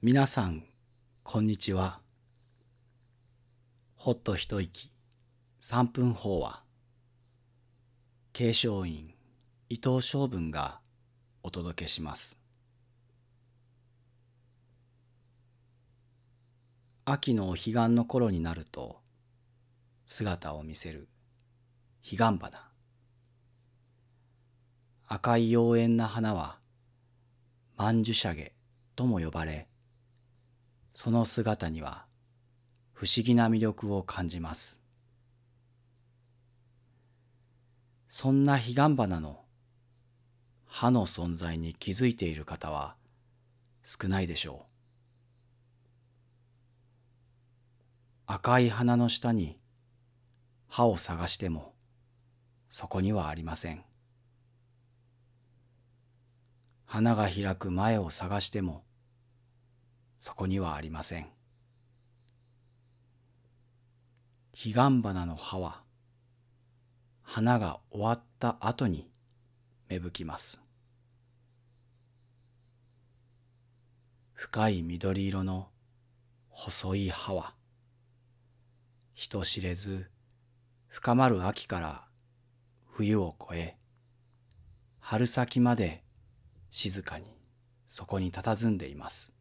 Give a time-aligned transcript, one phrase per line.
[0.00, 0.62] 皆さん
[1.24, 1.98] こんにちは。
[3.96, 4.92] ほっと一息。
[5.58, 6.62] 三分法話
[8.32, 9.12] 継承院
[9.68, 10.78] 伊藤昌文が
[11.42, 12.38] お届けします。
[17.04, 19.00] 秋のお彼岸の頃になると
[20.06, 21.08] 姿を見せる
[22.04, 22.70] 彼岸花。
[25.08, 26.60] 赤い妖艶な花は
[27.76, 28.52] 曼珠沙華
[28.94, 29.66] とも呼ばれ
[30.94, 32.04] その姿には
[32.92, 34.80] 不思議な魅力を感じます。
[38.08, 39.44] そんな彼岸花の
[40.66, 42.96] 葉の存在に気づいている方は
[43.84, 44.72] 少ないでしょう。
[48.26, 49.58] 赤い花の下に
[50.68, 51.74] 葉を探しても
[52.68, 53.84] そこにはありません。
[56.84, 58.84] 花が開く前を探しても
[60.18, 61.28] そこにはありません。
[64.52, 65.82] 彼岸花の葉は
[67.22, 69.08] 花が終わった後に
[69.88, 70.60] 芽吹きます。
[74.32, 75.68] 深い緑色の
[76.48, 77.54] 細い葉は
[79.14, 80.10] 人知れず
[80.88, 82.04] 深まる秋から
[82.86, 83.76] 冬を越え
[85.00, 86.02] 春先まで
[86.70, 87.26] 静かに
[87.86, 89.37] そこに佇んでいます。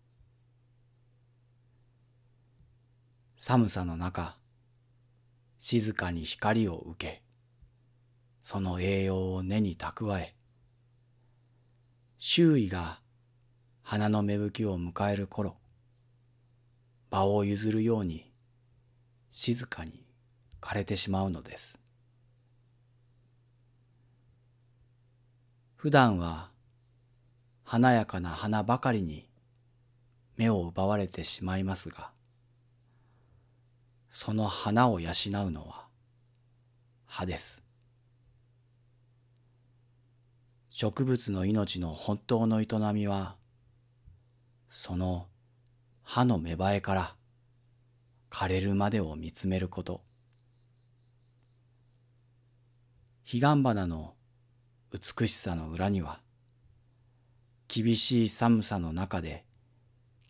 [3.49, 4.35] 寒さの中
[5.57, 7.23] 静かに光を受け
[8.43, 10.35] その栄養を根に蓄え
[12.17, 12.99] 周囲が
[13.83, 15.55] 花の芽吹きを迎える頃
[17.09, 18.29] 場を譲るように
[19.31, 20.05] 静かに
[20.59, 21.79] 枯れてしまうのです。
[25.77, 26.49] 普段は
[27.63, 29.29] 華やかな花ばかりに
[30.35, 32.11] 目を奪われてしまいますが
[34.19, 35.85] その花を養うのは
[37.05, 37.63] 葉です。
[40.71, 43.35] 植物の命の本当の営みは
[44.69, 45.27] その
[46.01, 47.15] 葉の芽生えから
[48.31, 50.01] 枯れるまでを見つめること。
[53.23, 54.15] 彼岸花の
[54.91, 56.21] 美しさの裏には
[57.67, 59.45] 厳しい寒さの中で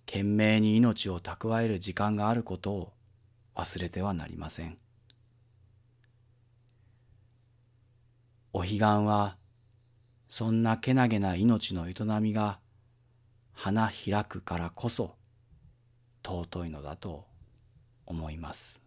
[0.05, 2.96] 懸命に命を蓄える時間があることを
[3.57, 4.77] 忘れてはなりません。
[8.53, 9.35] お彼岸は
[10.27, 12.59] そんなけなげな命の営みが
[13.53, 15.15] 花開くからこそ
[16.23, 17.25] 尊いのだと
[18.05, 18.86] 思います。